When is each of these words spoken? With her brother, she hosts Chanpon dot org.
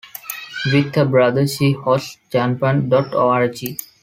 With 0.73 0.95
her 0.95 1.05
brother, 1.05 1.45
she 1.45 1.73
hosts 1.73 2.17
Chanpon 2.31 2.89
dot 2.89 3.13
org. 3.13 3.59